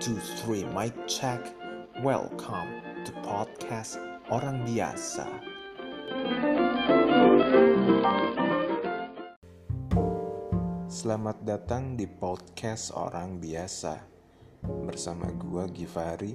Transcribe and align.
two, 0.00 0.16
three, 0.40 0.64
mic 0.72 0.96
check. 1.04 1.44
Welcome 2.00 2.80
to 3.04 3.12
podcast 3.20 4.00
Orang 4.32 4.64
Biasa. 4.64 5.28
Selamat 10.88 11.44
datang 11.44 12.00
di 12.00 12.08
podcast 12.08 12.96
Orang 12.96 13.44
Biasa 13.44 14.00
bersama 14.88 15.36
gua 15.36 15.68
Givari, 15.68 16.32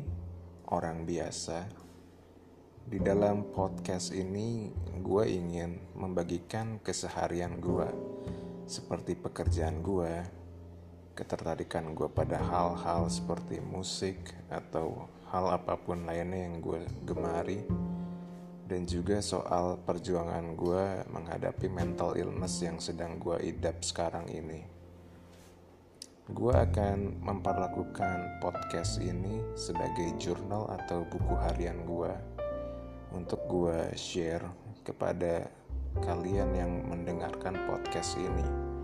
orang 0.69 1.01
biasa. 1.09 1.65
Di 2.85 3.01
dalam 3.01 3.49
podcast 3.49 4.13
ini, 4.13 4.69
gue 5.01 5.25
ingin 5.25 5.97
membagikan 5.97 6.77
keseharian 6.85 7.57
gue, 7.57 7.89
seperti 8.69 9.17
pekerjaan 9.17 9.81
gue, 9.81 10.44
ketertarikan 11.15 11.95
gue 11.95 12.11
pada 12.11 12.35
hal-hal 12.37 13.07
seperti 13.07 13.63
musik 13.63 14.35
atau 14.51 15.07
hal 15.31 15.47
apa 15.55 15.79
pun 15.79 16.03
lainnya 16.03 16.45
yang 16.45 16.59
gue 16.59 16.83
gemari 17.07 17.63
dan 18.65 18.83
juga 18.83 19.21
soal 19.23 19.79
perjuangan 19.79 20.57
gue 20.57 21.07
menghadapi 21.07 21.71
mental 21.71 22.19
illness 22.19 22.59
yang 22.59 22.81
sedang 22.81 23.21
gue 23.21 23.37
idap 23.45 23.79
sekarang 23.85 24.25
ini. 24.27 24.65
Gue 26.25 26.49
akan 26.49 27.21
memperlakukan 27.21 28.41
podcast 28.41 28.97
ini 28.97 29.37
sebagai 29.53 30.17
jurnal 30.17 30.65
atau 30.73 31.05
buku 31.05 31.37
harian 31.45 31.85
gue 31.85 32.09
untuk 33.13 33.45
gue 33.45 33.93
share 33.93 34.41
kepada 34.81 35.45
kalian 36.01 36.49
yang 36.57 36.71
mendengarkan 36.89 37.53
podcast 37.69 38.17
ini. 38.17 38.74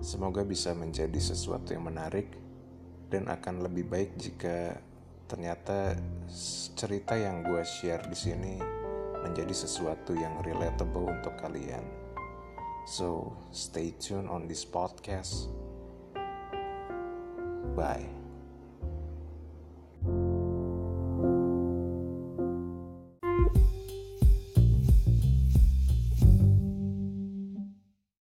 Semoga 0.00 0.40
bisa 0.48 0.72
menjadi 0.72 1.20
sesuatu 1.20 1.76
yang 1.76 1.84
menarik 1.84 2.32
dan 3.12 3.28
akan 3.28 3.60
lebih 3.68 3.84
baik 3.84 4.16
jika 4.16 4.80
ternyata 5.28 5.92
cerita 6.74 7.14
yang 7.20 7.44
gue 7.44 7.60
share 7.62 8.08
di 8.08 8.16
sini 8.16 8.54
menjadi 9.20 9.52
sesuatu 9.52 10.16
yang 10.16 10.40
relatable 10.40 11.04
untuk 11.04 11.36
kalian. 11.36 11.84
So, 12.88 13.36
stay 13.52 13.92
tuned 14.00 14.26
on 14.32 14.48
this 14.48 14.64
podcast. 14.64 15.52
Bye. 17.76 18.08
thank 20.00 20.16
you 20.16 20.40